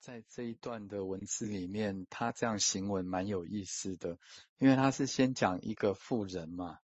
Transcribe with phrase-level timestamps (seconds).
[0.00, 4.18] 在这一段的文字里面，他这样行文蛮有意思的，
[4.58, 6.78] 因为他是先讲一个妇人嘛，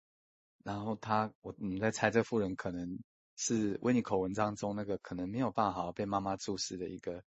[0.64, 3.00] 然后他我我们在猜这妇人可能
[3.36, 7.24] 是维尼口文章中那个可能没有办法好好被妈妈注视的一个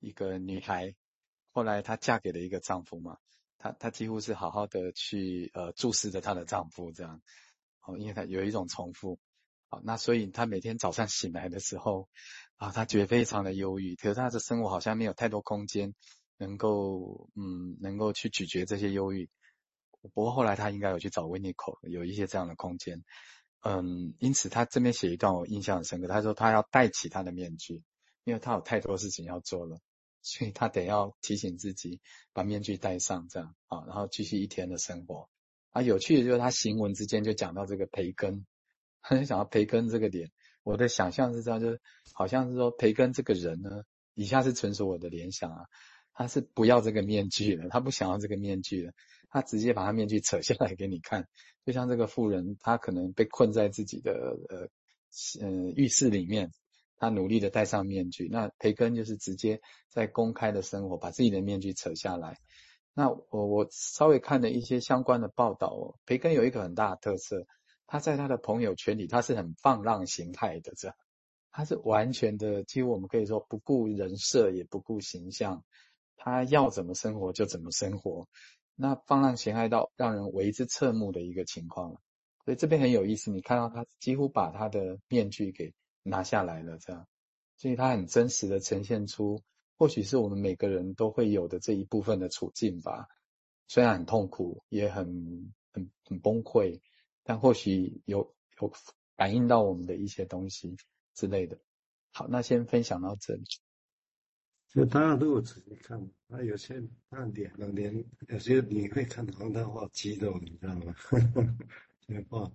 [0.00, 0.94] 一个女孩，
[1.52, 3.18] 后来她嫁给了一个丈夫嘛，
[3.58, 7.22] 她她几乎是好好的去呃注视着她的丈夫这样，
[7.82, 9.18] 哦，因为她有一种重复。
[9.82, 12.08] 那所以他每天早上醒来的时候，
[12.56, 13.96] 啊，他觉得非常的忧郁。
[13.96, 15.94] 可是他的生活好像没有太多空间，
[16.36, 19.28] 能够嗯，能够去咀嚼这些忧郁。
[20.00, 23.02] 不过后来他应该有去找维尼口，有一些这样的空间。
[23.62, 26.08] 嗯，因此他这边写一段我印象很深刻。
[26.08, 27.82] 他说他要戴起他的面具，
[28.24, 29.78] 因为他有太多事情要做了，
[30.20, 32.00] 所以他得要提醒自己
[32.34, 35.30] 把面具戴上，这样啊，然后继续一天的生活。
[35.70, 38.44] 啊，有趣的就是他行文之间就讲到这个培根。
[39.06, 40.30] 很想要培根这个点，
[40.62, 41.78] 我的想象是这样，就是
[42.14, 43.82] 好像是说培根这个人呢，
[44.14, 45.66] 以下是纯属我的联想啊，
[46.14, 48.92] 他是不要这个面具了，他不想要这个面具了，
[49.28, 51.28] 他直接把他面具扯下来给你看，
[51.66, 54.68] 就像这个妇人，她可能被困在自己的呃
[55.42, 56.50] 呃浴室里面，
[56.96, 59.60] 他努力的戴上面具，那培根就是直接
[59.90, 62.38] 在公开的生活把自己的面具扯下来，
[62.94, 67.44] 那我我稍微看了一些相关的报道哦，培根有一个很大的特色。
[67.86, 70.96] 他在他的朋友圈里，他是很放浪形骸的，这样，
[71.52, 75.64] 他是完全的，几乎我们可以说不顾人设，也不顾形象，
[76.16, 78.26] 他要怎么生活就怎么生活，
[78.74, 82.00] 那放浪形骸到让人为之侧目的一个情况了。
[82.44, 87.06] 所以这边很有意思，你看到他几乎把他的面具给拿下来了，这样，
[87.56, 89.42] 所以他很真实的呈现出，
[89.78, 93.06] 或许是我们每个人都会有的这一部分的处境吧，
[93.68, 96.80] 虽然很痛苦，也很很很崩溃。
[97.24, 98.72] 但或许有有
[99.16, 100.76] 反映到我们的一些东西
[101.14, 101.58] 之类的。
[102.12, 103.44] 好，那先分享到这里。
[104.68, 110.94] 就大家如果仔细看，那有些他脸的脸，有些你会看到他画肌肉，你知道吗？
[112.06, 112.52] 这个画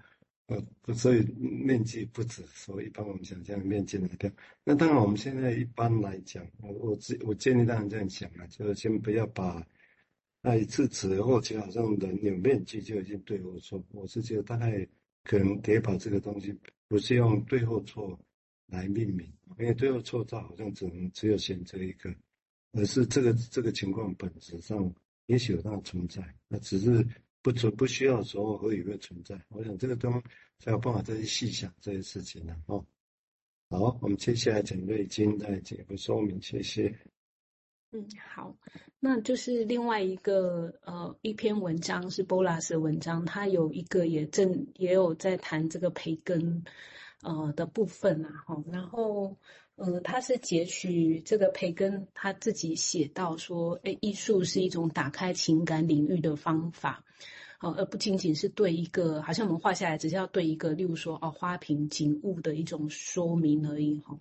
[0.48, 4.30] 呃，所以面积不止所以一般我们想象面积来掉。
[4.64, 9.66] 那当然我们现在一般来讲，我我我建议大家这样想啊，就是先不要把。
[10.42, 14.88] 那一次词或者好像人有面具就已经对或错，我是觉得大概
[15.24, 16.58] 可能得把这个东西
[16.88, 18.18] 不是用对或错
[18.68, 19.30] 来命名，
[19.60, 22.16] 因为对或错它好像只能只有选择一个，
[22.72, 24.94] 而是这个这个情况本质上
[25.26, 27.06] 也许有它存在，那只是
[27.42, 29.40] 不存不需要说何以会存在。
[29.50, 30.22] 我想这个东西
[30.60, 32.56] 才有办法再去细想这些事情呢。
[32.68, 32.86] 哦，
[33.70, 36.98] 好，我们接下来请瑞金再解个说明，谢谢。
[37.92, 38.56] 嗯，好，
[39.00, 46.64] 那就是另外一个呃一篇文章是 Bolas 的文章，他有一个也正也有在谈这个培根
[47.24, 49.36] 呃的部分啊，哈，然后
[49.76, 57.04] 呃他是截取这个培根他自己写到说，诶，艺术是一种打开情感领域的方法，
[57.60, 64.16] 呃，而不仅仅是对一个好像我们画下来只是要对一个，例如说哦花瓶景物的一种说明而已，哈，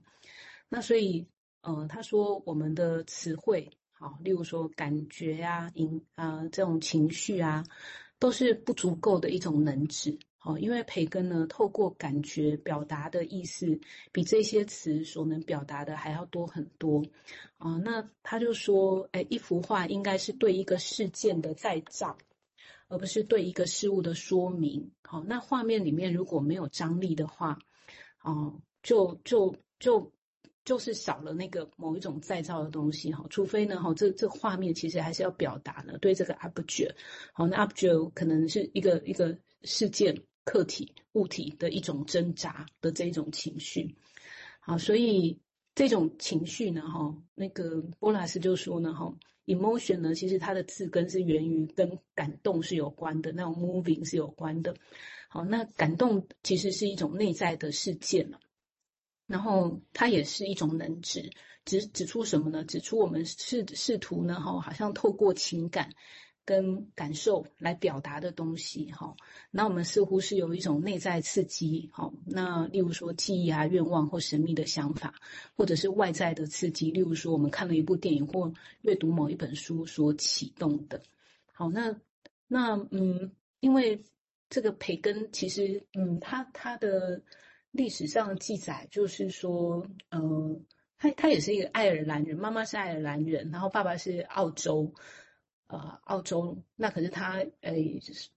[0.71, 1.27] 那所以。
[1.61, 7.65] 呃，他说我们的词汇，好，例如说感觉呀、影啊这种情绪啊，
[8.21, 13.81] 都是不足够的一种能指，好，因为培根呢，透过感觉表达的意思，
[14.13, 17.03] 比这些词所能表达的还要多很多，
[17.57, 22.17] 啊，那他就说，哎，一幅画应该是对一个事件的再造，
[22.87, 27.59] 而不是对一个事物的说明，好，那画面里面如果没有张力的话，
[28.23, 30.13] 哦，就就就。
[30.69, 36.95] 就是少了那个某一种再造的东西哈，除非呢哈，这这画面其实还是要表达呢，对这个 object，
[37.33, 40.15] 好，那 object 可能是一个一个事件、
[40.45, 43.97] 客体、物体的一种挣扎的这种情绪，
[44.61, 45.41] 好，所以
[45.75, 49.11] 这种情绪呢哈，那个波拉斯就说呢哈
[49.47, 54.75] ，emotion 呢其实它的字根是源于跟感动是有关的，那种 moving 是有关的，
[55.31, 58.39] 好，那感动其实是一种内在的事件了。
[59.29, 61.31] 然后它也是一种能指，
[61.67, 62.65] 指指出什么呢？
[62.65, 65.91] 指出我们试试图呢，哈，好像透过情感
[66.47, 69.15] 跟感受来表达的东西，哈。
[69.51, 72.11] 那我们似乎是有一种内在刺激，哈。
[72.25, 75.15] 那例如说记忆啊、愿望或神秘的想法，
[75.55, 81.03] 或者是外在的刺激，例如说我们看了一部电影或阅读某一本书所启动的。
[81.53, 82.01] 好，那
[82.47, 83.31] 那嗯，
[83.61, 84.03] 因为
[84.49, 87.23] 这个培根其实嗯，他他的。
[87.79, 90.61] 历史上记载就是说，呃，
[90.99, 94.93] 他他也是一个爱尔兰人，妈妈是爱尔兰人，然后爸爸是澳洲，
[95.69, 96.61] 呃，澳洲。
[96.75, 97.75] 那可是他，呃，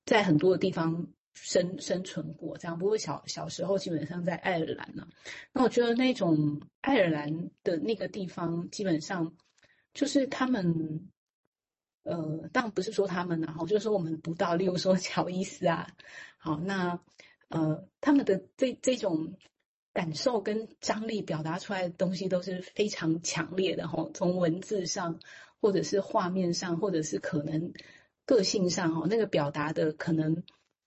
[0.05, 2.77] 在很多的地方生生存过，这样。
[2.77, 5.07] 不过小小时候基本上在爱尔兰呢。
[5.51, 9.33] 那我觉得那种爱尔兰的那个地方，基本上，
[9.95, 11.09] 就是他们，
[12.03, 15.87] 呃，当然不是说他们然后就是说我们读到，例如说乔伊斯啊，
[16.37, 16.99] 好，那
[17.51, 19.35] 呃，他们的这这种
[19.93, 25.19] 感受跟张力表达出来的东西都是非常强烈的哈，从文字上，
[25.59, 27.73] 或者是画面上，或者是可能
[28.25, 30.43] 个性上哈，那个表达的可能。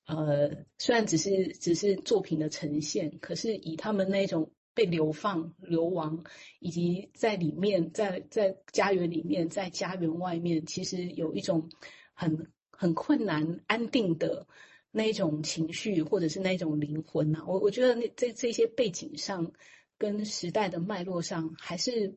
[0.06, 6.24] 呃，虽然只是只是作品的呈现，可是以他们那种被流放、流亡，
[6.58, 11.70] 以及在里面，在在家园里面，在家园外面，其实有一种
[12.12, 14.46] 很很困难、安定的
[14.94, 19.52] 那一种情绪，或者是那种灵魂呐、我我觉得那这这些背景上，
[19.98, 22.16] 跟时代的脉络上，还是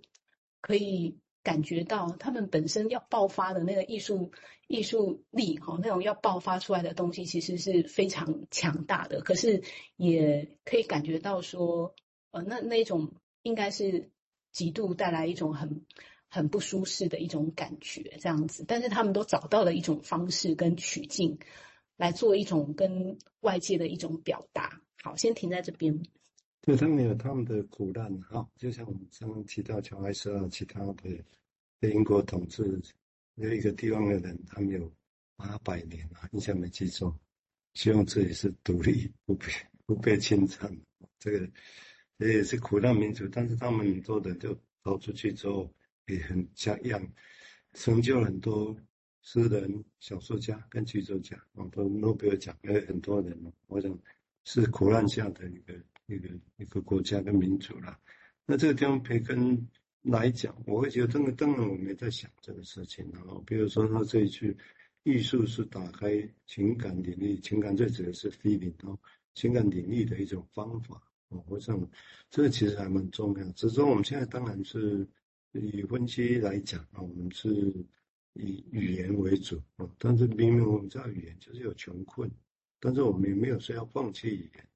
[0.62, 1.18] 可以。
[1.44, 4.34] 感觉到他们本身要爆发的那个艺术
[4.68, 9.22] 艺术力，哈，那种要爆发出来的东西，其实是非常强大的。
[9.22, 9.64] 可是
[9.96, 11.96] 也可以感觉到说，
[12.32, 13.14] 呃，那那种
[13.44, 14.12] 应该是
[14.52, 15.86] 极度带来一种很
[16.28, 18.66] 很不舒适的一种感觉，这样子。
[18.68, 21.40] 但是他们都找到了一种方式跟曲径，
[21.98, 24.82] 来做一种跟外界的一种表达。
[25.04, 26.02] 好，先停在这边。
[26.62, 30.94] 对，他们有他们的苦难，哈，就像我们刚刚提到乔埃斯啊，其他的
[31.80, 32.82] 被英国统治
[33.36, 34.92] 有一个地方的人，他们有
[35.36, 37.18] 八百年啊，印象没记错，
[37.74, 39.46] 希望自己是独立，不被
[39.86, 40.76] 不被侵占，
[41.20, 41.50] 这个
[42.18, 45.72] 这也是苦难民族，但是他们很多人就逃出去之后，
[46.08, 47.02] 也很像样，
[47.74, 48.76] 成就很多
[49.28, 53.38] 诗人、小说家跟剧作家，啊，都诺贝尔奖也有很多人，
[53.68, 54.00] 我想
[54.46, 55.74] 是苦难下的一个。
[56.10, 58.00] 一个一个国家跟民族了，
[58.46, 59.68] 那这个地方培根
[60.04, 63.06] 来讲，我会觉得，真的，当然我们也在想这个事情。
[63.12, 64.56] 然后，比如说他这一句，
[65.04, 68.98] 艺术是打开情感领域，情感最指的是 feeling 哦，
[69.34, 71.04] 情感领域的一种方法。
[71.28, 71.78] 我想
[72.30, 73.52] 这个其实还蛮重要。
[73.52, 75.06] 只是说我们现在当然是
[75.52, 77.74] 以分析来讲啊，我们是
[78.40, 82.30] 以语言为主啊，但是明明我们知道语言就是有穷困，
[82.80, 84.68] 但是我们也没有说要放弃语言。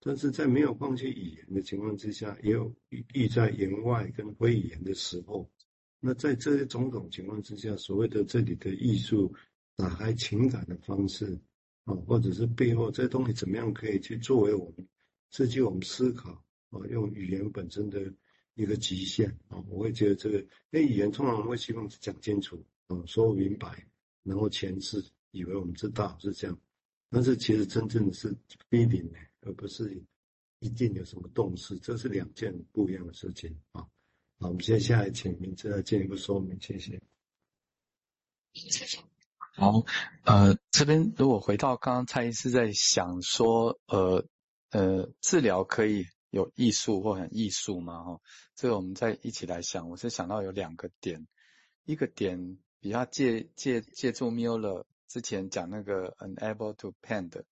[0.00, 2.74] 但是在没有放弃语言的情况之下，也有
[3.14, 5.50] 意在言外跟非语言的时候。
[5.98, 9.34] 那在这些种种情况之下，所谓的这里的艺术
[9.76, 11.40] 打开情感的方式
[11.84, 14.86] 啊，或者是背后这些东西怎么样可以去作为我们
[15.30, 16.32] 刺激我们思考
[16.68, 18.12] 啊，用语言本身的
[18.56, 23.86] 一个极限啊，我会觉得这个，因为语言通常我会希望讲清楚啊，说明白，
[24.22, 26.58] 然后诠释，以为我们知道是这样，
[27.10, 28.36] 但是其实真正的是
[28.70, 29.18] feeling 呢。
[29.46, 30.02] 而不是
[30.60, 33.82] 一定有什么动势，这是两件不一样的事情啊。
[34.38, 36.98] 好，我们接下来请明志来进一步说明，谢谢。
[39.52, 39.84] 好，
[40.24, 44.26] 呃，这边如果回到刚刚蔡医师在想说，呃
[44.70, 48.02] 呃，治疗可以有艺术或很艺术吗？
[48.02, 48.20] 哈，
[48.54, 49.90] 这个我们再一起来想。
[49.90, 51.26] 我是想到有两个点，
[51.84, 57.42] 一个点比较借借借助 Mueller 之前讲那个 unable to paint。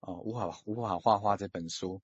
[0.00, 2.02] 哦，无法无法画画这本书，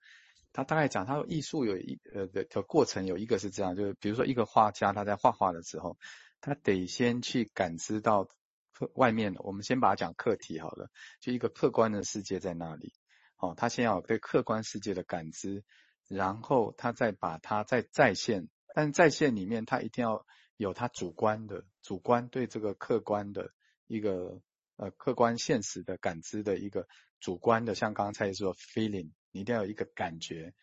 [0.54, 5.98] 他大概讲，他艺术有一呃的的过程有一个是这样，就是比如说一个画家他在画画的时候，
[6.40, 8.30] 他得先去感知到
[8.72, 10.88] 客外面，我们先把它讲客体好了，
[11.20, 12.94] 就一个客观的世界在那里，
[13.36, 15.62] 哦，他先要有对客观世界的感知，
[16.08, 20.24] 然后他再把它再再现，但在线里面他一定要
[20.62, 23.52] 有他主观的主观对这个客观的
[23.86, 24.40] 一个
[24.76, 26.86] 呃客观现实的感知的一个。
[27.22, 30.54] 主观的，像刚才说 feeling，你一定要有一个感觉，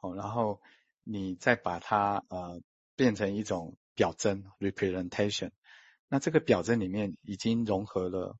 [0.00, 0.60] 哦，然后
[1.04, 2.60] 你再把它呃
[2.96, 5.52] 变成一种表征 representation，
[6.08, 8.36] 那这个表征里面已经融合了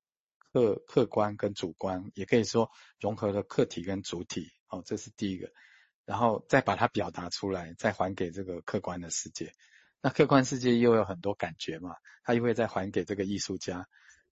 [0.53, 5.53] 客客观跟主观，也可以说融合了客体跟主体，哦，这是第一个，
[6.05, 9.53] 然后再把它表达出来，再还给这个客观的世界，
[10.03, 13.87] 那客观世界又有很多感觉嘛，它又会再还给这个艺术家，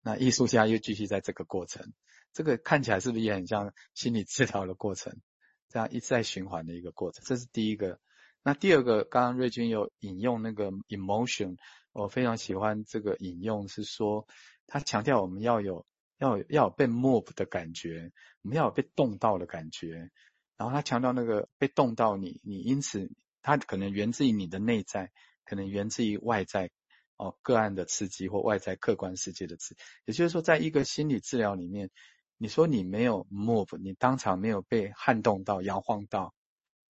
[0.00, 1.92] 那艺术家又继续在这个过程。
[2.32, 5.20] 这个看起来是不是也很像心理治疗的过程？
[5.68, 7.98] 这样一直在循环的一个过程，这是第一个。
[8.42, 11.56] 那第二个，刚刚瑞君有引用那个 emotion，
[11.92, 14.26] 我非常喜欢这个引用，是说
[14.66, 15.86] 他强调我们要有
[16.18, 18.10] 要有要有被 move 的感觉，
[18.42, 20.10] 我们要有被动到的感觉。
[20.56, 23.10] 然后他强调那个被动到你，你因此
[23.42, 25.12] 他可能源自于你的内在，
[25.44, 26.70] 可能源自于外在。
[27.18, 31.90] 哦，个案的刺激或外在客观世界的刺激，也就是说，在一个心理治疗里面。
[32.36, 36.34] 你说你没有 move，你当场没有被撼动到、摇晃到，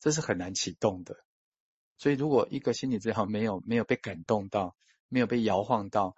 [0.01, 1.17] 这是很难启动的。
[1.99, 4.75] 所以，如果一个心理治疗没有没有被感动到，
[5.09, 6.17] 没有被摇晃到，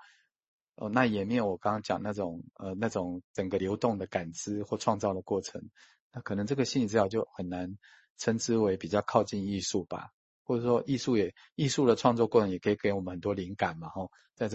[0.76, 5.70] 哦，那也没有我刚刚讲那种呃那种整个流动的感知或创造的过程，
[6.12, 7.76] 那可能这个心理治疗就很难
[8.16, 10.12] 称之为比较靠近艺术吧。
[10.44, 14.52] 或者说艺术也艺术的创作过程也可以给我们很多灵感嘛，吼，在这个